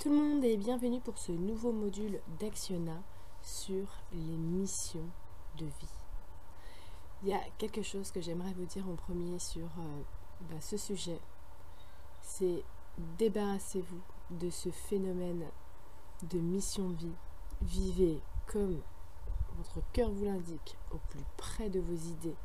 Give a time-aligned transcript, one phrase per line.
[0.00, 3.02] tout le monde et bienvenue pour ce nouveau module d'Actiona
[3.42, 5.10] sur les missions
[5.58, 5.94] de vie.
[7.22, 10.02] Il y a quelque chose que j'aimerais vous dire en premier sur euh,
[10.48, 11.20] bah, ce sujet.
[12.22, 12.64] C'est
[13.18, 15.44] débarrassez-vous de ce phénomène
[16.30, 17.16] de mission de vie.
[17.60, 18.80] Vivez comme
[19.58, 22.36] votre cœur vous l'indique, au plus près de vos idées.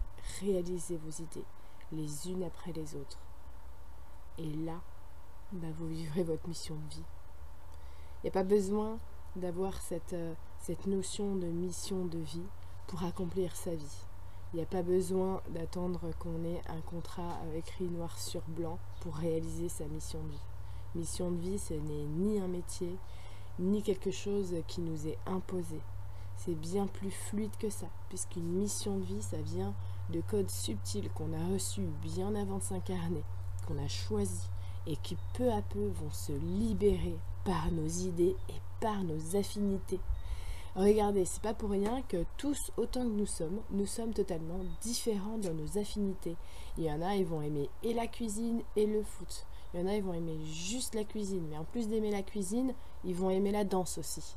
[0.42, 1.46] Réalisez vos idées
[1.94, 3.20] les unes après les autres.
[4.38, 4.82] Et là,
[5.54, 7.04] bah, vous vivrez votre mission de vie.
[8.26, 8.98] Il n'y a pas besoin
[9.36, 12.48] d'avoir cette, euh, cette notion de mission de vie
[12.88, 13.98] pour accomplir sa vie.
[14.52, 19.14] Il n'y a pas besoin d'attendre qu'on ait un contrat écrit noir sur blanc pour
[19.14, 20.46] réaliser sa mission de vie.
[20.96, 22.98] Mission de vie, ce n'est ni un métier,
[23.60, 25.80] ni quelque chose qui nous est imposé.
[26.36, 29.76] C'est bien plus fluide que ça, puisqu'une mission de vie, ça vient
[30.10, 33.24] de codes subtils qu'on a reçus bien avant de s'incarner,
[33.68, 34.50] qu'on a choisis,
[34.88, 40.02] et qui peu à peu vont se libérer par nos idées et par nos affinités.
[40.76, 45.38] Regardez, c'est pas pour rien que tous, autant que nous sommes, nous sommes totalement différents
[45.38, 46.36] dans nos affinités.
[46.78, 49.46] Il y en a, ils vont aimer et la cuisine et le foot.
[49.74, 51.48] Il y en a, ils vont aimer juste la cuisine.
[51.50, 52.74] Mais en plus d'aimer la cuisine,
[53.06, 54.36] ils vont aimer la danse aussi.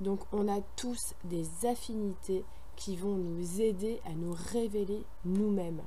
[0.00, 2.44] Donc on a tous des affinités
[2.76, 5.82] qui vont nous aider à nous révéler nous-mêmes.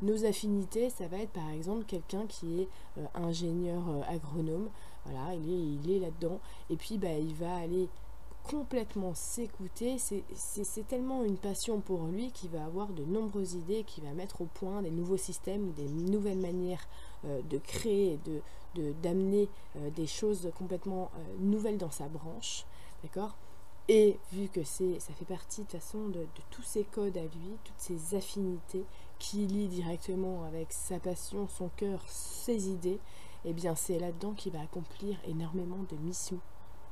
[0.00, 4.70] Nos affinités, ça va être par exemple quelqu'un qui est euh, ingénieur euh, agronome,
[5.04, 7.88] voilà, il est, là-dedans, et puis bah, il va aller
[8.44, 14.04] complètement s'écouter, c'est tellement une passion pour lui qu'il va avoir de nombreuses idées, qu'il
[14.04, 16.88] va mettre au point des nouveaux systèmes des nouvelles manières
[17.26, 18.40] euh, de créer, de
[19.02, 19.48] d'amener
[19.96, 22.64] des choses complètement nouvelles dans sa branche,
[23.02, 23.34] d'accord?
[23.92, 27.22] Et vu que c'est, ça fait partie de toute façon de, tous ses codes à
[27.22, 28.84] lui, toutes ses affinités
[29.18, 33.00] qui lient directement avec sa passion, son cœur, ses idées,
[33.44, 36.40] eh bien c'est là-dedans qu'il va accomplir énormément de missions.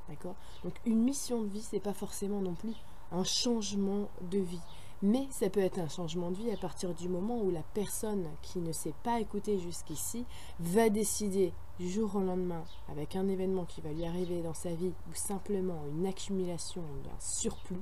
[0.08, 0.36] D'accord?
[0.64, 2.74] Donc une mission de vie, c'est pas forcément non plus
[3.12, 4.60] un changement de vie.
[5.00, 8.26] Mais ça peut être un changement de vie à partir du moment où la personne
[8.42, 10.24] qui ne s'est pas écoutée jusqu'ici
[10.58, 14.70] va décider du jour au lendemain, avec un événement qui va lui arriver dans sa
[14.70, 17.80] vie ou simplement une accumulation d'un surplus,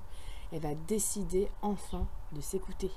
[0.53, 2.91] elle va décider enfin de s'écouter.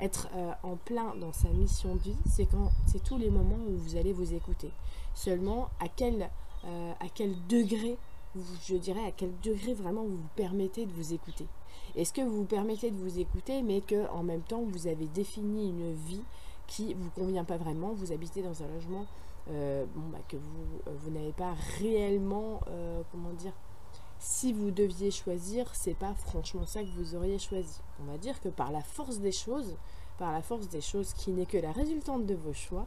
[0.00, 3.58] Être euh, en plein dans sa mission de vie, c'est quand c'est tous les moments
[3.68, 4.70] où vous allez vous écouter.
[5.14, 6.30] Seulement, à quel,
[6.64, 7.96] euh, à quel degré,
[8.66, 11.46] je dirais, à quel degré vraiment vous vous permettez de vous écouter.
[11.94, 15.06] Est-ce que vous vous permettez de vous écouter, mais que en même temps vous avez
[15.06, 16.22] défini une vie
[16.66, 19.04] qui vous convient pas vraiment, vous habitez dans un logement
[19.50, 22.60] euh, bah, que vous, vous n'avez pas réellement,
[23.12, 23.52] comment dire,
[24.22, 27.80] si vous deviez choisir, c'est pas franchement ça que vous auriez choisi.
[28.00, 29.74] On va dire que par la force des choses,
[30.16, 32.86] par la force des choses qui n'est que la résultante de vos choix,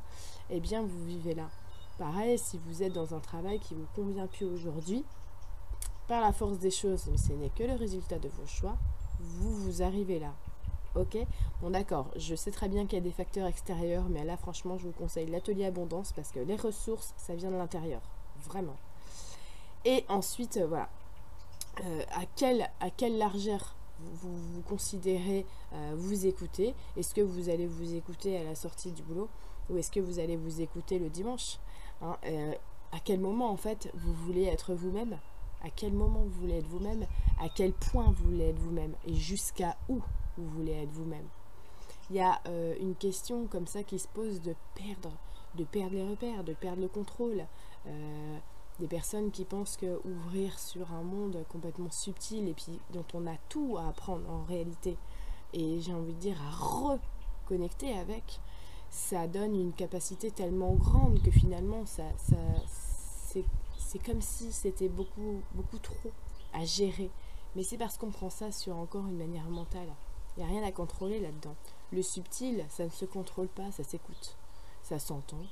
[0.49, 1.49] eh bien vous vivez là.
[1.97, 5.03] Pareil, si vous êtes dans un travail qui vous convient plus aujourd'hui,
[6.07, 8.77] par la force des choses, mais ce n'est que le résultat de vos choix,
[9.19, 10.33] vous vous arrivez là.
[10.95, 11.17] Ok?
[11.61, 14.77] Bon d'accord, je sais très bien qu'il y a des facteurs extérieurs, mais là franchement
[14.77, 18.01] je vous conseille l'atelier abondance parce que les ressources, ça vient de l'intérieur.
[18.45, 18.77] Vraiment.
[19.83, 20.87] Et ensuite, euh, voilà.
[21.83, 22.25] Euh, à,
[22.89, 26.73] quelle, largeur vous, considérez euh, vous écouter?
[26.95, 29.29] Est-ce que vous allez vous écouter à la sortie du boulot
[29.69, 31.59] Ou est-ce que vous allez vous écouter le dimanche?
[32.01, 32.17] Hein,
[32.91, 35.17] À quel moment en fait vous voulez être vous-même?
[35.63, 37.07] À quel moment vous voulez être vous-même?
[37.41, 38.93] À quel point vous voulez être vous-même?
[39.05, 39.99] Et jusqu'à où
[40.37, 41.27] vous voulez être vous-même?
[42.09, 45.11] Il y a euh, une question comme ça qui se pose de perdre,
[45.55, 47.45] de perdre les repères, de perdre le contrôle.
[48.79, 53.25] Des personnes qui pensent que ouvrir sur un monde complètement subtil et puis dont on
[53.25, 54.97] a tout à apprendre en réalité,
[55.53, 58.41] et j'ai envie de dire à reconnecter avec,
[58.89, 62.35] ça donne une capacité tellement grande que finalement ça, ça
[63.77, 66.11] c'est comme si c'était beaucoup, beaucoup trop
[66.53, 67.09] à gérer.
[67.55, 69.87] Mais c'est parce qu'on prend ça sur encore une manière mentale.
[70.35, 71.55] Il n'y a rien à contrôler là-dedans.
[71.91, 74.35] Le subtil, ça ne se contrôle pas, ça s'écoute.
[74.83, 75.43] Ça s'entend,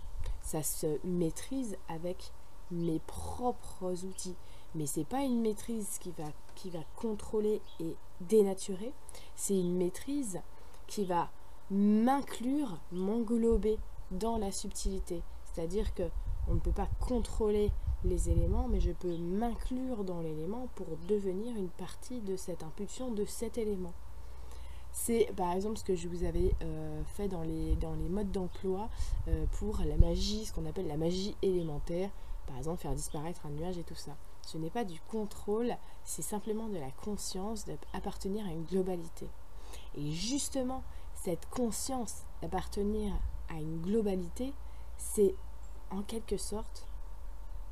[0.42, 2.33] ça se maîtrise avec
[2.71, 4.36] mes propres outils.
[4.75, 8.92] Mais c'est pas une maîtrise qui va, qui va contrôler et dénaturer,
[9.36, 10.39] c'est une maîtrise
[10.88, 11.30] qui va
[11.69, 13.77] m'inclure, m'englober
[14.12, 15.21] dans la subtilité.
[15.45, 16.04] C'est-à-dire que
[16.50, 17.71] on ne peut pas contrôler
[18.04, 23.12] les éléments, mais je peux m'inclure dans l'élément pour devenir une partie de cette impulsion,
[23.12, 23.94] de cet élément.
[24.92, 28.31] C'est par exemple ce que je vous avais euh, fait dans les, dans les modes
[28.31, 28.89] d'emploi
[29.27, 32.09] euh, pour la magie, ce qu'on appelle la magie élémentaire,
[32.48, 34.16] par exemple faire disparaître un nuage et tout ça.
[34.42, 39.30] Ce n'est pas du contrôle, c'est simplement de la conscience d'appartenir à une globalité.
[39.95, 40.84] Et justement,
[41.16, 43.13] cette conscience d'appartenir
[43.50, 44.54] à une globalité,
[44.98, 45.36] c'est
[45.90, 46.88] en quelque sorte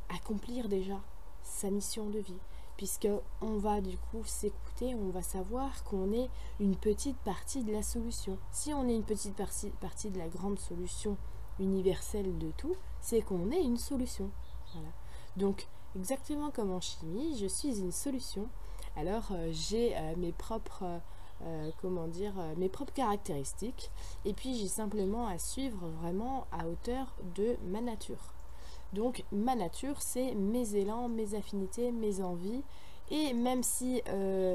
[0.10, 1.00] accomplir déjà
[1.44, 2.40] sa mission de vie
[2.82, 3.08] puisque
[3.42, 7.84] on va du coup s'écouter, on va savoir qu'on est une petite partie de la
[7.84, 8.40] solution.
[8.52, 11.16] Si on est une petite partie, partie de la grande solution
[11.60, 14.32] universelle de tout, c'est qu'on est une solution.
[15.38, 18.48] Donc exactement comme en chimie, je suis une solution.
[18.96, 21.00] Alors euh, j'ai euh, mes propres
[21.44, 23.90] euh, comment dire mes propres caractéristiques
[24.26, 28.34] et puis j'ai simplement à suivre vraiment à hauteur de ma nature.
[28.94, 32.64] Donc ma nature, c'est mes élans, mes affinités, mes envies.
[33.10, 34.02] Et même si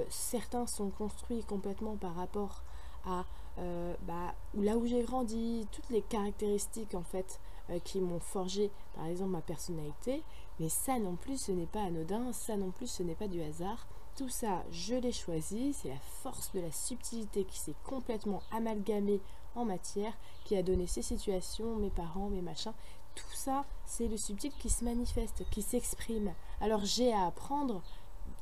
[0.09, 2.63] certains sont construits complètement par rapport
[3.05, 3.25] à
[4.03, 7.39] bah, là où j'ai grandi, toutes les caractéristiques en fait
[7.71, 10.23] euh, qui m'ont forgé par exemple ma personnalité,
[10.61, 13.43] mais ça non plus ce n'est pas anodin, ça non plus ce n'est pas du
[13.43, 13.87] hasard.
[14.17, 19.21] Tout ça, je l'ai choisi, c'est la force de la subtilité qui s'est complètement amalgamée
[19.55, 22.73] en matière, qui a donné ces situations, mes parents, mes machins,
[23.17, 26.33] tout ça, c'est le subtil qui se manifeste, qui s'exprime.
[26.61, 27.83] Alors j'ai à apprendre,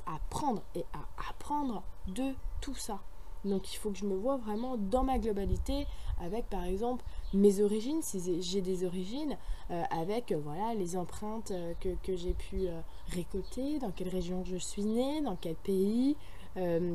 [0.05, 2.99] à apprendre et à apprendre de tout ça.
[3.45, 5.85] Donc il faut que je me vois vraiment dans ma globalité
[6.21, 7.03] avec par exemple
[7.33, 9.37] mes origines, si j'ai des origines,
[9.71, 12.67] euh, avec euh, voilà les empreintes euh, que, j'ai pu
[13.09, 16.15] récolter, dans quelle région je suis née, dans quel pays,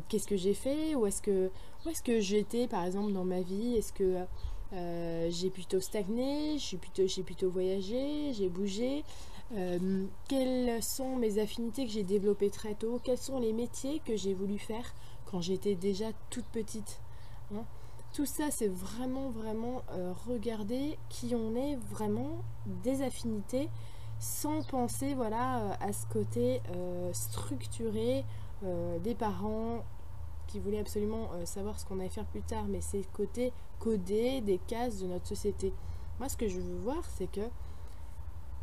[0.09, 1.51] qu'est-ce que j'ai fait, où est-ce que,
[2.05, 4.17] que j'étais par exemple dans ma vie, est-ce que
[5.31, 9.05] j'ai plutôt stagné, j'ai plutôt, plutôt voyagé, j'ai bougé.
[10.29, 14.33] Quelles sont mes affinités que j'ai développées très tôt Quels sont les métiers que j'ai
[14.33, 14.95] voulu faire
[15.31, 17.01] quand j'étais déjà toute petite
[17.55, 17.65] hein?
[18.13, 22.43] Tout ça, c'est vraiment, vraiment euh, regarder qui on est, vraiment
[22.83, 23.69] des affinités,
[24.19, 26.61] sans penser voilà, à ce côté
[27.13, 28.25] structuré
[28.63, 29.85] des parents,
[30.51, 34.41] qui voulait absolument euh, savoir ce qu'on allait faire plus tard, mais c'est côté codé
[34.41, 35.73] des cases de notre société.
[36.19, 37.49] Moi, ce que je veux voir, c'est que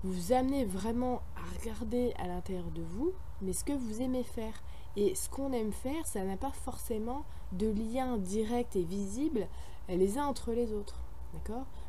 [0.04, 4.54] vous amenez vraiment à regarder à l'intérieur de vous, mais ce que vous aimez faire.
[4.98, 7.24] Et ce qu'on aime faire, ça n'a pas forcément
[7.54, 9.48] de lien direct et visible
[9.88, 11.00] les uns entre les autres.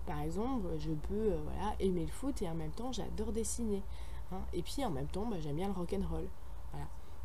[0.06, 1.38] Par exemple, je peux euh,
[1.81, 3.82] aimer le foot et en même temps, j'adore dessiner.
[4.31, 4.40] Hein.
[4.52, 6.28] et puis en même temps, bah, j'aime bien le rock'n'roll.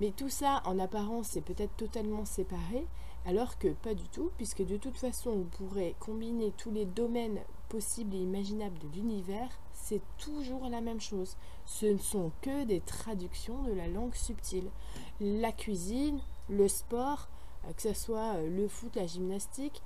[0.02, 2.88] Mais tout ça, en apparence, c'est peut-être totalement séparé,
[3.26, 7.40] alors que pas du tout, puisque de toute façon, on pourrait combiner tous les domaines
[7.70, 11.38] possibles et imaginables de l'univers, c'est toujours la même chose.
[11.66, 14.70] Ce ne sont que des traductions de la langue subtile.
[15.20, 16.20] La cuisine,
[16.50, 17.30] le sport,
[17.66, 19.82] euh, que ce soit euh, le foot, la gymnastique,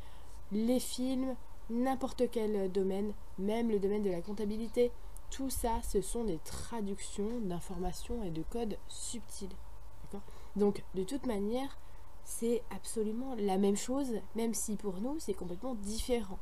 [0.51, 1.35] les films,
[1.69, 4.91] n'importe quel domaine, même le domaine de la comptabilité,
[5.29, 9.55] tout ça, ce sont des traductions d'informations et de codes subtils.
[10.57, 11.77] Donc, de toute manière,
[12.23, 16.39] c'est absolument la même chose, même si pour nous, c'est complètement différent.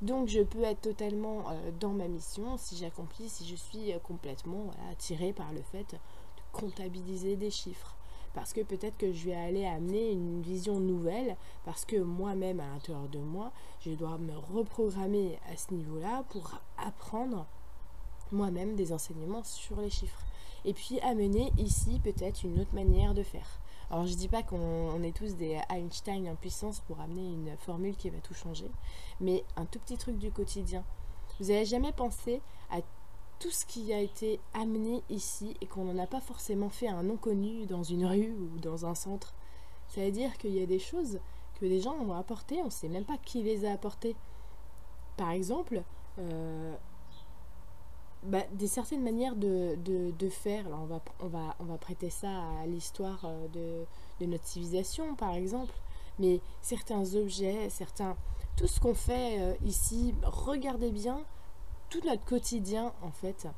[0.00, 3.98] Donc, je peux être totalement euh, dans ma mission si j'accomplis, si je suis euh,
[3.98, 5.98] complètement attirée par le fait de
[6.52, 7.94] comptabiliser des chiffres.
[8.32, 12.68] Parce que peut-être que je vais aller amener une vision nouvelle, parce que moi-même, à
[12.68, 17.46] l'intérieur de moi, je dois me reprogrammer à ce niveau-là pour apprendre
[18.32, 20.24] moi-même des enseignements sur les chiffres
[20.64, 23.60] et puis amener ici peut-être une autre manière de faire.
[23.90, 27.96] Alors je dis pas qu'on est tous des Einstein en puissance pour amener une formule
[27.96, 28.70] qui va tout changer,
[29.20, 30.84] mais un tout petit truc du quotidien.
[31.38, 32.40] Vous n'avez jamais pensé
[32.70, 32.80] à
[33.38, 37.02] tout ce qui a été amené ici et qu'on n'en a pas forcément fait un
[37.02, 39.34] non connu dans une rue ou dans un centre?
[39.88, 41.20] Ça veut dire qu'il y a des choses
[41.60, 44.16] que des gens ont apportées, on ne sait même pas qui les a apportées.
[45.16, 45.82] Par exemple,
[46.18, 46.74] euh,
[48.22, 50.66] bah, des certaines manières de, de, faire.
[50.66, 52.30] Alors on va, on, va, on va prêter ça
[52.62, 53.84] à l'histoire euh, de,
[54.20, 55.74] de, notre civilisation, par exemple.
[56.18, 58.16] Mais certains objets, certains...
[58.56, 61.24] Tout ce qu'on fait euh, ici, regardez bien,
[61.88, 63.48] tout notre quotidien, en fait,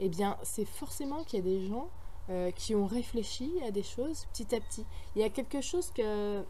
[0.00, 1.88] eh bien, c'est forcément qu'il y a des gens
[2.30, 4.84] euh, qui ont réfléchi à des choses petit à petit.
[5.16, 6.44] Il y a quelque chose que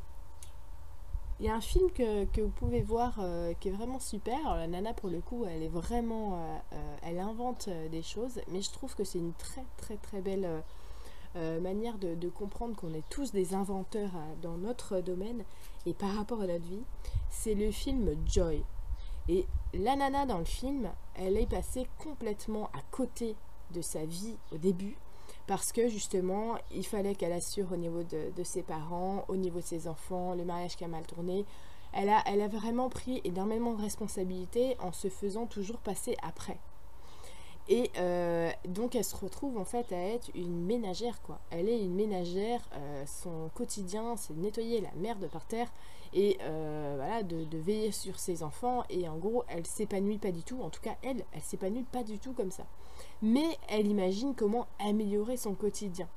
[1.41, 4.55] il y a un film que, vous pouvez voir euh, qui est vraiment super.
[4.55, 6.35] la nana, pour le coup, elle est vraiment.
[6.35, 10.21] Euh, euh, elle invente des choses, mais je trouve que c'est une très, très, très
[10.21, 10.63] belle
[11.61, 15.43] manière de comprendre qu'on est tous des inventeurs dans notre domaine
[15.85, 16.85] et par rapport à notre vie.
[17.31, 18.63] C'est le film Joy.
[19.29, 23.35] Et la nana dans le film, elle est passée complètement à côté
[23.73, 24.97] de sa vie au début
[25.47, 29.65] parce que justement, il fallait qu'elle assure au niveau de, ses parents, au niveau de
[29.65, 31.45] ses enfants, le mariage qui a mal tourné.
[31.93, 36.59] Elle a, elle a vraiment pris énormément de responsabilités en se faisant toujours passer après.
[37.69, 41.39] Et euh, donc elle se retrouve en fait à être une ménagère quoi.
[41.51, 45.73] Elle est une ménagère, euh, son quotidien c'est de nettoyer la merde par terre
[46.15, 50.31] et euh, voilà de, de, veiller sur ses enfants et en gros elle s'épanouit pas
[50.31, 52.65] du tout, en tout cas elle, elle s'épanouit pas du tout comme ça.
[53.21, 56.09] Mais elle imagine comment améliorer son quotidien.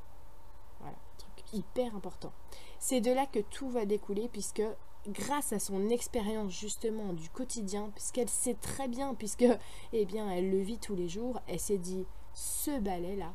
[0.80, 2.32] Voilà, truc hyper important.
[2.80, 4.62] C'est de là que tout va découler puisque
[5.08, 9.46] grâce à son expérience justement du quotidien, puisqu'elle sait très bien, puisque
[9.94, 13.34] eh bien elle le vit tous les jours, elle s'est dit ce balai là,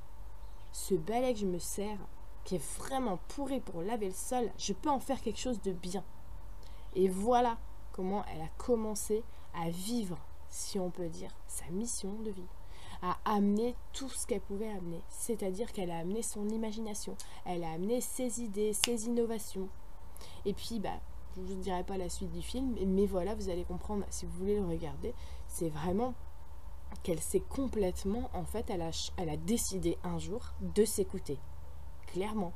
[0.71, 1.99] ce balai que je me sers,
[2.45, 5.73] qui est vraiment pourri pour laver le sol, je peux en faire quelque chose de
[5.73, 6.05] bien.
[6.95, 7.59] Et voilà
[7.93, 9.23] comment elle a commencé
[9.55, 10.19] à vivre,
[10.49, 12.49] si on peut dire, sa mission de vie
[13.03, 15.03] à amener tout ce qu'elle pouvait amener.
[15.09, 19.69] C'est-à-dire qu'elle a amené son imagination, elle a amené ses idées, ses innovations.
[20.45, 21.01] Et puis, bah,
[21.35, 24.25] je ne vous dirai pas la suite du film, mais voilà, vous allez comprendre si
[24.25, 25.15] vous voulez le regarder.
[25.49, 26.15] C'est vraiment
[27.03, 31.39] qu'elle s'est complètement, en fait, elle a, elle a décidé un jour de s'écouter.
[32.07, 32.53] Clairement.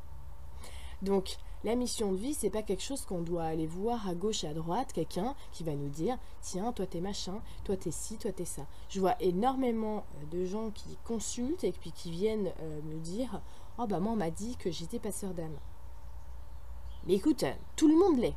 [1.02, 4.44] Donc, la mission de vie, c'est pas quelque chose qu'on doit aller voir à gauche
[4.44, 8.18] et à droite, quelqu'un qui va nous dire tiens, toi t'es machin, toi t'es ci,
[8.18, 8.62] toi t'es ça.
[8.88, 13.40] Je vois énormément euh, de gens qui consultent et puis qui viennent euh, me dire
[13.78, 15.58] oh bah moi on m'a dit que j'étais passeur d'âme.
[17.06, 18.36] Mais écoute, tout le monde l'est.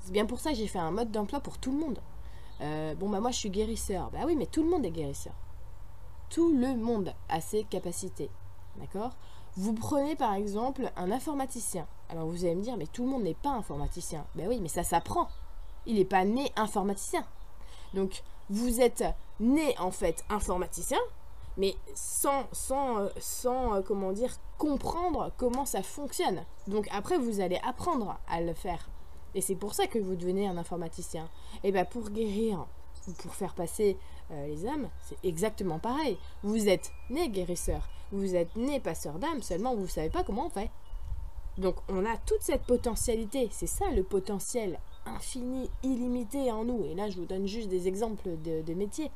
[0.00, 1.98] C'est bien pour ça que j'ai fait un mode d'emploi pour tout le monde.
[2.60, 4.10] Euh, bon, bah moi je suis guérisseur.
[4.10, 5.34] Bah oui, mais tout le monde est guérisseur.
[6.28, 8.30] Tout le monde a ses capacités.
[8.76, 9.16] D'accord?
[9.56, 11.86] Vous prenez par exemple un informaticien.
[12.08, 14.24] Alors vous allez me dire, mais tout le monde n'est pas informaticien.
[14.34, 15.28] Bah oui, mais ça s'apprend.
[15.86, 17.24] Il n'est pas né informaticien.
[17.94, 19.04] Donc vous êtes
[19.38, 20.98] né en fait informaticien,
[21.56, 26.44] mais sans, sans, euh, sans euh, comment dire, comprendre comment ça fonctionne.
[26.66, 28.88] Donc après, vous allez apprendre à le faire.
[29.34, 31.28] Et c'est pour ça que vous devenez un informaticien.
[31.62, 32.66] Et bien pour guérir
[33.06, 33.96] ou pour faire passer
[34.30, 36.18] euh, les âmes, c'est exactement pareil.
[36.42, 40.46] Vous êtes né guérisseur, vous êtes né passeur d'âmes, seulement vous ne savez pas comment
[40.46, 40.70] on fait.
[41.58, 46.84] Donc on a toute cette potentialité, c'est ça le potentiel infini, illimité en nous.
[46.84, 49.10] Et là je vous donne juste des exemples de, métiers.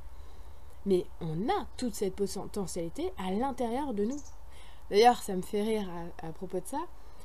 [0.86, 4.20] Mais on a toute cette potentialité à l'intérieur de nous.
[4.90, 5.88] D'ailleurs, ça me fait rire
[6.22, 6.80] à, propos de ça,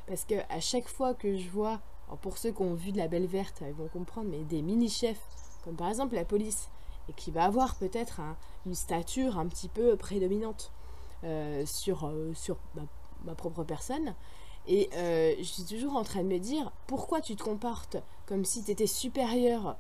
[0.08, 1.82] parce que à chaque fois que je vois
[2.22, 5.20] pour ceux qui ont vu de la Belle Verte, ils vont comprendre, mais des mini-chefs,
[5.66, 6.70] comme par exemple la police,
[7.10, 8.22] et qui va avoir peut-être
[8.66, 10.72] une stature un petit peu prédominante
[11.66, 12.58] sur, euh, sur
[13.24, 14.16] ma, propre personne.
[14.68, 18.46] Et euh, je suis toujours en train de me dire, pourquoi tu te comportes comme
[18.46, 19.78] si tu étais supérieur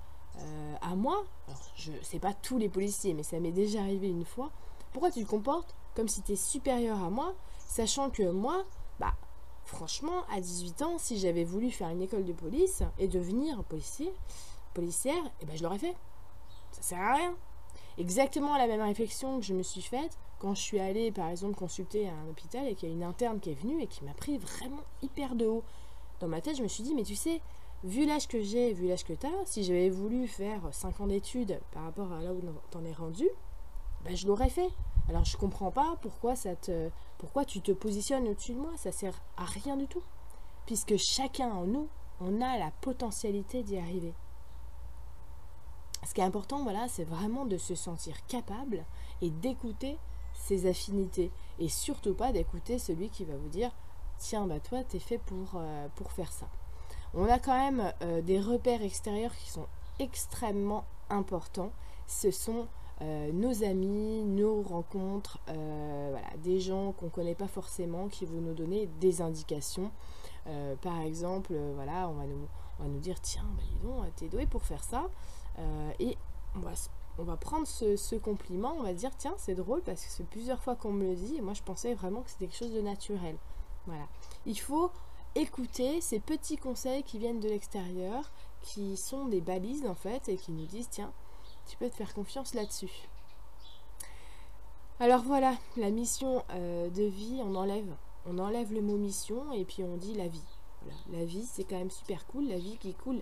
[0.81, 1.25] à moi?
[1.47, 4.51] Alors, je sais pas tous les policiers, mais ça m'est déjà arrivé une fois.
[4.93, 7.35] Pourquoi tu te comportes comme si tu supérieur à moi,
[7.67, 8.63] sachant que moi,
[8.99, 9.13] bah,
[9.69, 14.11] Franchement, à 18 ans, si j'avais voulu faire une école de police et devenir policier,
[14.73, 15.95] policière, eh ben je l'aurais fait.
[16.71, 17.35] Ça sert à rien.
[17.99, 21.55] Exactement la même réflexion que je me suis faite quand je suis allée, par exemple,
[21.55, 24.03] consulter à un hôpital et qu'il y a une interne qui est venue et qui
[24.05, 25.63] m'a pris vraiment hyper de haut.
[26.21, 27.41] Dans ma tête, je me suis dit, mais tu sais,
[27.83, 31.07] vu l'âge que j'ai, vu l'âge que tu as, si j'avais voulu faire 5 ans
[31.07, 32.41] d'études par rapport à là où
[32.71, 33.27] t'en es rendu,
[34.03, 34.69] ben je l'aurais fait.
[35.09, 38.91] Alors je comprends pas pourquoi, ça te, pourquoi tu te positionnes au-dessus de moi, ça
[38.91, 40.03] sert à rien du tout.
[40.65, 41.87] Puisque chacun en nous,
[42.21, 44.13] on a la potentialité d'y arriver.
[46.07, 48.85] Ce qui est important, voilà, c'est vraiment de se sentir capable
[49.21, 49.97] et d'écouter
[50.39, 51.31] ses affinités.
[51.59, 53.71] Et surtout pas d'écouter celui qui va vous dire
[54.17, 56.47] Tiens, bah toi, t'es fait pour, euh, pour faire ça.
[57.13, 59.67] On a quand même euh, des repères extérieurs qui sont
[59.99, 61.71] extrêmement importants.
[62.05, 62.67] Ce sont
[63.01, 68.41] euh, nos amis, nos rencontres, voilà, des gens qu'on ne connaît pas forcément qui vont
[68.41, 69.91] nous donner des indications.
[70.81, 72.47] Par exemple, voilà, on va, nous,
[72.79, 75.07] on va nous dire tiens, bah, dis donc, t'es doué pour faire ça.
[75.99, 76.17] et
[77.19, 80.27] on va, prendre ce, ce, compliment, on va dire tiens, c'est drôle parce que c'est
[80.27, 82.73] plusieurs fois qu'on me le dit et moi je pensais vraiment que c'était quelque chose
[82.73, 83.35] de naturel.
[83.85, 84.07] Voilà.
[84.45, 84.91] Il faut
[85.35, 90.37] écouter ces petits conseils qui viennent de l'extérieur, qui sont des balises en fait et
[90.37, 91.11] qui nous disent tiens,
[91.67, 93.09] tu peux te faire confiance là-dessus.
[94.99, 97.95] Alors voilà, la mission euh, de vie, on enlève,
[98.25, 100.43] on enlève le mot mission et puis on dit la vie.
[101.11, 103.21] La vie, c'est quand même super cool, la vie qui coule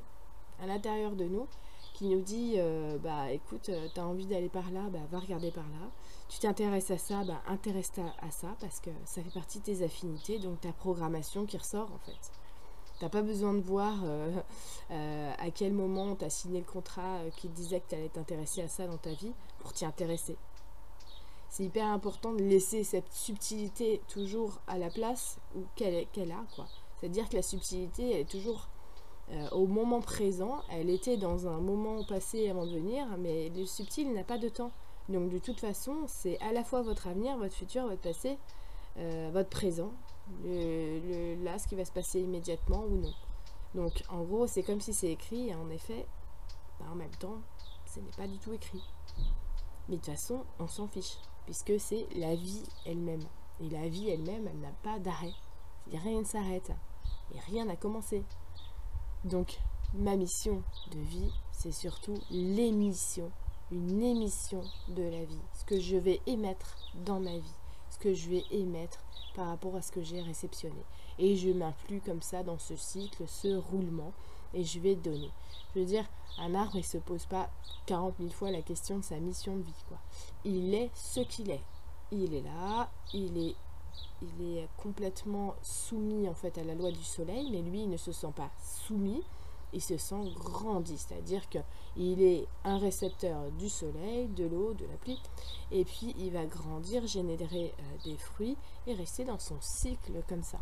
[0.61, 1.47] à l'intérieur de nous,
[1.97, 5.17] qui nous dit euh, bah écoute, euh, tu as envie d'aller par là, bah va
[5.17, 5.89] regarder par là.
[6.29, 9.83] Tu t'intéresses à ça, bah intéresse-toi à ça parce que ça fait partie de tes
[9.83, 12.31] affinités, donc ta programmation qui ressort en fait.
[12.99, 14.31] T'as pas besoin de voir euh,
[14.91, 18.61] euh, à quel moment tu as signé le contrat qui disait que tu allais t'intéresser
[18.61, 20.37] à ça dans ta vie pour t'y intéresser.
[21.49, 25.39] C'est hyper important de laisser cette subtilité toujours à la place
[25.75, 26.45] qu'elle qu'elle a.
[26.55, 26.67] quoi.
[26.99, 28.67] C'est-à-dire que la subtilité est toujours
[29.51, 30.61] au moment présent.
[30.69, 34.49] Elle était dans un moment passé avant de venir, mais le subtil n'a pas de
[34.49, 34.71] temps.
[35.09, 38.37] Donc de toute façon, c'est à la fois votre avenir, votre futur, votre passé,
[38.97, 39.91] euh, votre présent,
[40.43, 43.13] le, là, ce qui va se passer immédiatement ou non.
[43.73, 46.05] Donc en gros, c'est comme si c'est écrit, et en effet,
[46.79, 47.37] bah, en même temps,
[47.85, 48.83] ce n'est pas du tout écrit.
[49.87, 53.23] Mais de toute façon, on s'en fiche, puisque c'est la vie elle-même.
[53.61, 55.33] Et la vie elle-même, elle n'a pas d'arrêt.
[55.91, 56.71] Rien ne s'arrête.
[57.33, 58.23] Et rien n'a commencé.
[59.23, 59.59] Donc,
[59.93, 63.31] ma mission de vie, c'est surtout l'émission,
[63.71, 65.41] une émission de la vie.
[65.53, 67.55] Ce que je vais émettre dans ma vie.
[67.89, 68.99] Ce que je vais émettre
[69.35, 70.83] par rapport à ce que j'ai réceptionné.
[71.19, 74.13] Et je m'influe comme ça dans ce cycle, ce roulement,
[74.53, 75.31] et je vais donner.
[75.73, 76.05] Je veux dire,
[76.37, 77.49] un arbre, il ne se pose pas
[77.87, 79.73] 40 000 fois la question de sa mission de vie.
[80.45, 81.63] Il est ce qu'il est.
[82.11, 83.55] Il est là, il est,
[84.21, 87.97] il est complètement soumis en fait à la loi du soleil, mais lui, il ne
[87.97, 89.23] se sent pas soumis,
[89.73, 94.97] il se sent grandi, c'est-à-dire qu'il est un récepteur du soleil, de l'eau, de la
[94.97, 95.21] pluie,
[95.71, 100.43] et puis il va grandir, générer euh, des fruits et rester dans son cycle comme
[100.43, 100.59] ça.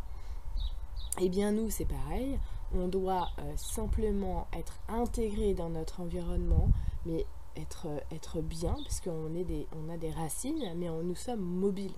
[1.20, 2.38] Eh bien nous, c'est pareil,
[2.74, 6.68] on doit euh, simplement être intégré dans notre environnement,
[7.06, 7.24] mais
[7.56, 11.94] être, euh, être bien, parce qu'on on a des racines, mais on, nous sommes mobiles.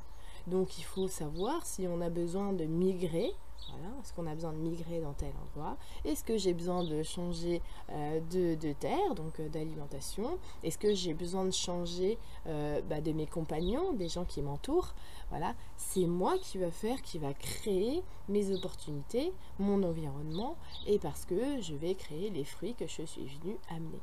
[0.48, 3.32] Donc il faut savoir si on a besoin de migrer.
[3.70, 5.76] Voilà, est-ce qu'on a besoin de migrer dans tel endroit
[6.06, 11.12] Est-ce que j'ai besoin de changer euh, de, terre, donc euh, d'alimentation Est-ce que j'ai
[11.12, 14.94] besoin de changer euh, bah, de mes compagnons, des gens qui m'entourent
[15.28, 21.26] Voilà, c'est moi qui va faire, qui va créer mes opportunités, mon environnement, et parce
[21.26, 24.00] que je vais créer les fruits que je suis venu amener.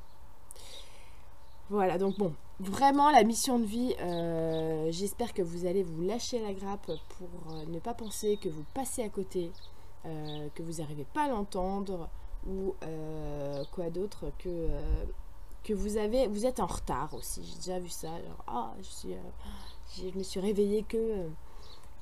[1.72, 6.40] Voilà, donc bon, vraiment la mission de vie, euh, j'espère que vous allez vous lâcher
[6.40, 9.52] la grappe pour euh, ne pas penser que vous passez à côté,
[10.06, 12.08] euh, que vous n'arrivez pas à l'entendre
[12.48, 12.76] ou
[13.72, 14.70] quoi d'autre que,
[15.64, 17.44] que vous avez, vous êtes en retard aussi.
[17.44, 18.10] J'ai déjà vu ça,
[18.46, 18.72] ah,
[19.98, 21.28] je, me suis réveillée que,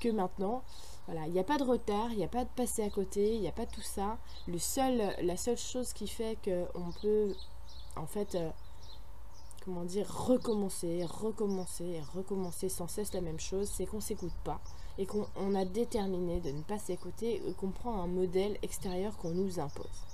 [0.01, 0.61] que maintenant.
[1.05, 3.35] Voilà, il n'y a pas de retard, il n'y a pas de passer à côté,
[3.35, 4.17] il n'y a pas tout ça.
[4.49, 7.33] La seule chose qui fait qu'on peut
[7.95, 8.37] en fait
[9.63, 14.59] comment dire, recommencer, recommencer, recommencer sans cesse la même chose, c'est qu'on s'écoute pas
[14.97, 19.31] et qu'on a déterminé de ne pas s'écouter et qu'on prend un modèle extérieur qu'on
[19.31, 20.05] nous impose.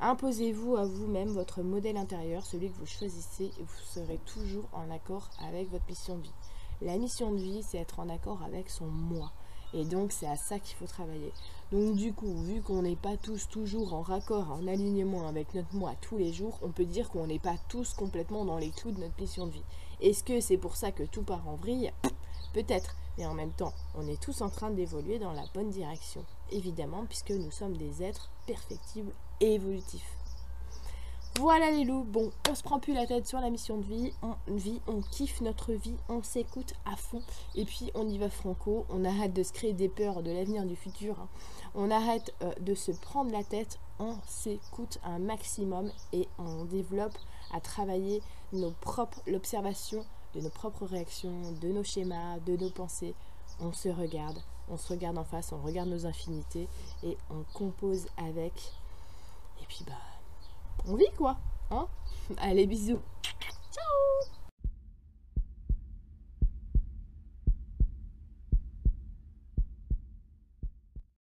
[0.00, 4.90] Imposez-vous à vous-même votre modèle intérieur, celui que vous choisissez, et vous serez toujours en
[4.90, 6.32] accord avec votre mission de vie.
[6.80, 9.30] La mission de vie, c'est être en accord avec son moi.
[9.74, 11.32] Et donc, c'est à ça qu'il faut travailler.
[11.72, 15.72] Donc, du coup, vu qu'on n'est pas tous toujours en raccord, en alignement avec notre
[15.74, 18.90] moi tous les jours, on peut dire qu'on n'est pas tous complètement dans les clous
[18.90, 19.62] de notre mission de vie.
[20.00, 21.92] Est-ce que c'est pour ça que tout part en vrille?
[22.54, 22.96] Peut-être.
[23.18, 26.24] Mais en même temps, on est tous en train d'évoluer dans la bonne direction.
[26.50, 30.19] Évidemment, puisque nous sommes des êtres perfectibles et évolutifs.
[31.36, 34.12] Voilà les loups, bon, on se prend plus la tête sur la mission de vie,
[34.20, 37.22] on vit, on kiffe notre vie, on s'écoute à fond,
[37.54, 40.66] et puis on y va franco, on arrête de se créer des peurs de l'avenir,
[40.66, 41.28] du futur, hein.
[41.74, 47.16] on arrête euh, de se prendre la tête, on s'écoute un maximum et on développe
[47.52, 53.14] à travailler nos propres, l'observation de nos propres réactions, de nos schémas, de nos pensées,
[53.60, 56.68] on se regarde, on se regarde en face, on regarde nos infinités
[57.04, 58.52] et on compose avec,
[59.62, 60.09] et puis bah
[60.88, 61.36] on vit quoi.
[61.70, 61.86] Hein
[62.38, 63.00] Allez, bisous.
[63.72, 64.32] Ciao